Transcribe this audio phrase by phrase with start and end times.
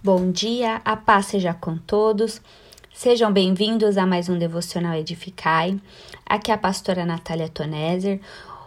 [0.00, 2.40] Bom dia, a paz seja com todos.
[2.94, 5.76] Sejam bem-vindos a mais um Devocional Edificai.
[6.24, 8.20] Aqui é a pastora Natália Toneser.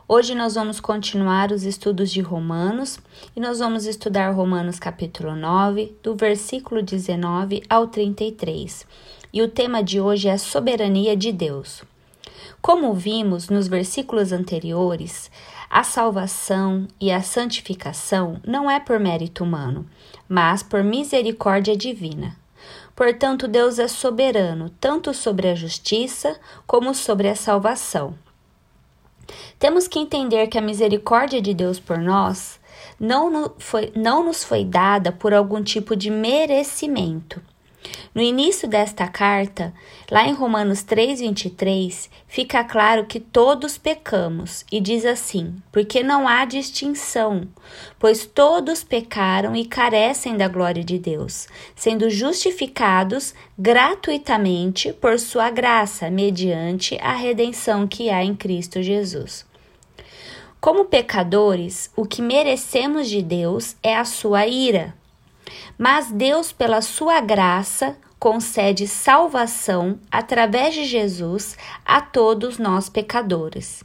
[0.09, 2.99] Hoje nós vamos continuar os estudos de Romanos
[3.33, 8.85] e nós vamos estudar Romanos capítulo 9, do versículo 19 ao 33.
[9.31, 11.81] E o tema de hoje é a soberania de Deus.
[12.61, 15.31] Como vimos nos versículos anteriores,
[15.69, 19.85] a salvação e a santificação não é por mérito humano,
[20.27, 22.35] mas por misericórdia divina.
[22.95, 28.15] Portanto, Deus é soberano tanto sobre a justiça como sobre a salvação.
[29.57, 32.59] Temos que entender que a misericórdia de Deus por nós
[32.99, 37.41] não, foi, não nos foi dada por algum tipo de merecimento,
[38.13, 39.73] no início desta carta,
[40.09, 46.43] lá em Romanos 3:23, fica claro que todos pecamos e diz assim: porque não há
[46.45, 47.47] distinção,
[47.97, 56.09] pois todos pecaram e carecem da glória de Deus, sendo justificados gratuitamente por sua graça,
[56.09, 59.45] mediante a redenção que há em Cristo Jesus.
[60.59, 64.93] Como pecadores, o que merecemos de Deus é a sua ira.
[65.77, 73.83] Mas Deus, pela sua graça, concede salvação através de Jesus a todos nós pecadores.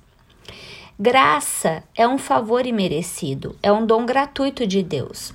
[0.99, 5.35] Graça é um favor imerecido, é um dom gratuito de Deus.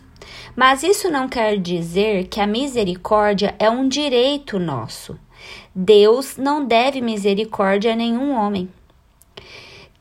[0.55, 5.19] Mas isso não quer dizer que a misericórdia é um direito nosso.
[5.73, 8.69] Deus não deve misericórdia a nenhum homem.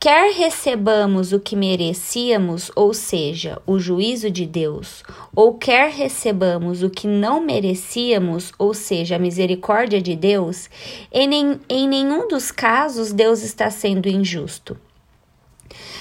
[0.03, 5.03] Quer recebamos o que merecíamos, ou seja, o juízo de Deus,
[5.37, 10.71] ou quer recebamos o que não merecíamos, ou seja, a misericórdia de Deus,
[11.13, 14.75] em, em nenhum dos casos Deus está sendo injusto.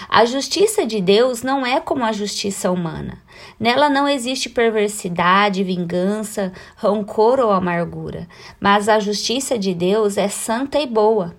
[0.07, 3.17] A justiça de Deus não é como a justiça humana.
[3.59, 8.29] Nela não existe perversidade, vingança, rancor ou amargura,
[8.61, 11.35] mas a justiça de Deus é santa e boa.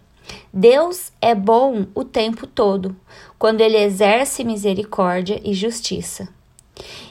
[0.53, 2.97] Deus é bom o tempo todo,
[3.38, 6.28] quando ele exerce misericórdia e justiça.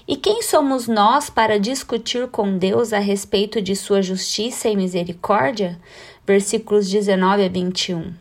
[0.08, 5.80] E quem somos nós para discutir com Deus a respeito de sua justiça e misericórdia?
[6.26, 8.14] Versículos 19 a 21.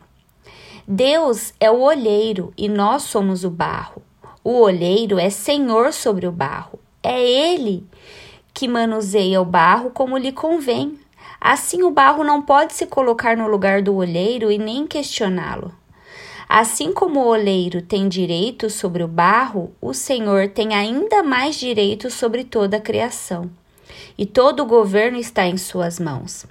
[0.87, 4.01] Deus é o olheiro e nós somos o barro.
[4.43, 6.79] O olheiro é senhor sobre o barro.
[7.03, 7.85] É ele
[8.53, 10.99] que manuseia o barro como lhe convém.
[11.39, 15.73] Assim, o barro não pode se colocar no lugar do olheiro e nem questioná-lo.
[16.47, 22.09] Assim como o oleiro tem direito sobre o barro, o Senhor tem ainda mais direito
[22.09, 23.49] sobre toda a criação.
[24.17, 26.45] E todo o governo está em suas mãos.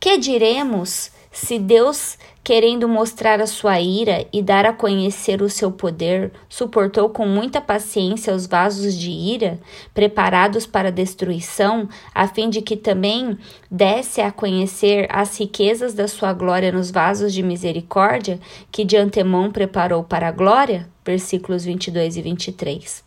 [0.00, 5.72] Que diremos se Deus querendo mostrar a sua ira e dar a conhecer o seu
[5.72, 9.58] poder, suportou com muita paciência os vasos de ira,
[9.92, 13.36] preparados para destruição, a fim de que também
[13.68, 18.38] desse a conhecer as riquezas da sua glória nos vasos de misericórdia,
[18.70, 20.88] que de antemão preparou para a glória?
[21.04, 23.04] Versículos 22 e 23.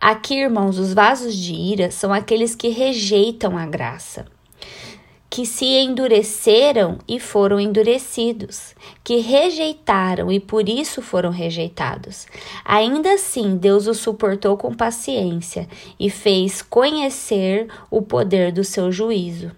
[0.00, 4.35] Aqui, irmãos, os vasos de ira são aqueles que rejeitam a graça
[5.36, 8.74] que se endureceram e foram endurecidos,
[9.04, 12.26] que rejeitaram e por isso foram rejeitados.
[12.64, 15.68] Ainda assim, Deus os suportou com paciência
[16.00, 19.52] e fez conhecer o poder do seu juízo.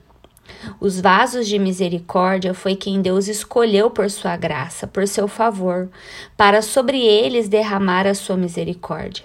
[0.80, 5.88] Os vasos de misericórdia foi quem Deus escolheu por sua graça, por seu favor,
[6.36, 9.24] para sobre eles derramar a sua misericórdia.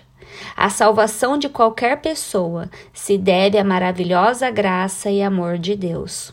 [0.55, 6.31] A salvação de qualquer pessoa se deve à maravilhosa graça e amor de Deus.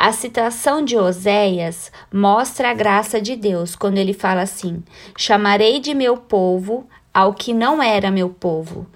[0.00, 4.82] A citação de Oséias mostra a graça de Deus quando ele fala assim:
[5.14, 8.86] Chamarei de meu povo ao que não era meu povo,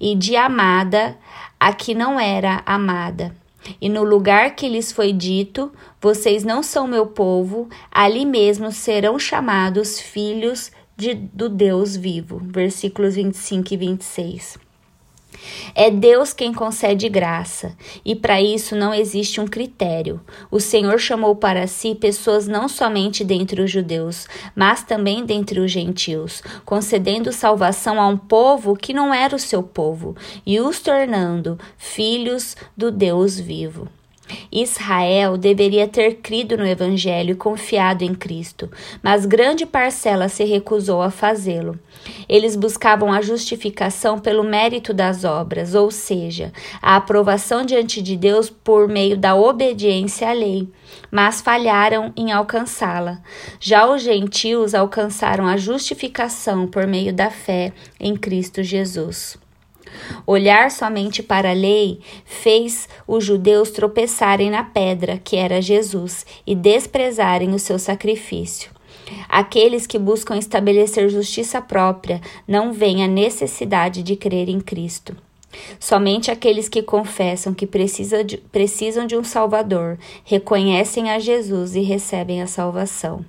[0.00, 1.18] e de amada
[1.60, 3.36] a que não era amada.
[3.78, 5.70] E no lugar que lhes foi dito:
[6.00, 12.40] Vocês não são meu povo, ali mesmo serão chamados filhos de, do Deus vivo.
[12.42, 14.63] Versículos 25 e 26.
[15.74, 20.20] É Deus quem concede graça, e para isso não existe um critério.
[20.50, 25.70] O Senhor chamou para si pessoas não somente dentre os judeus, mas também dentre os
[25.70, 30.16] gentios, concedendo salvação a um povo que não era o seu povo,
[30.46, 33.88] e os tornando filhos do Deus vivo.
[34.50, 38.70] Israel deveria ter crido no Evangelho e confiado em Cristo,
[39.02, 41.78] mas grande parcela se recusou a fazê-lo.
[42.28, 48.50] Eles buscavam a justificação pelo mérito das obras, ou seja, a aprovação diante de Deus
[48.50, 50.68] por meio da obediência à lei,
[51.10, 53.20] mas falharam em alcançá-la.
[53.60, 59.36] Já os gentios alcançaram a justificação por meio da fé em Cristo Jesus.
[60.26, 66.54] Olhar somente para a lei fez os judeus tropeçarem na pedra, que era Jesus, e
[66.54, 68.70] desprezarem o seu sacrifício.
[69.28, 75.16] Aqueles que buscam estabelecer justiça própria não veem a necessidade de crer em Cristo.
[75.78, 81.80] Somente aqueles que confessam que precisa de, precisam de um Salvador reconhecem a Jesus e
[81.80, 83.24] recebem a salvação.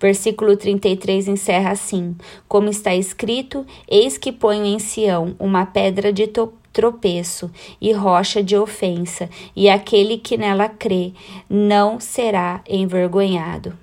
[0.00, 2.16] Versículo 33 encerra assim:
[2.48, 6.26] Como está escrito: Eis que ponho em Sião uma pedra de
[6.72, 7.50] tropeço
[7.80, 11.12] e rocha de ofensa, e aquele que nela crê
[11.48, 13.76] não será envergonhado.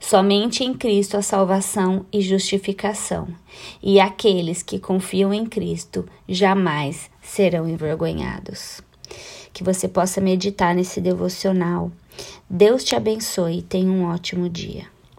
[0.00, 3.28] Somente em Cristo a salvação e justificação,
[3.82, 8.80] e aqueles que confiam em Cristo jamais serão envergonhados.
[9.52, 11.90] Que você possa meditar nesse devocional.
[12.48, 14.86] Deus te abençoe e tenha um ótimo dia.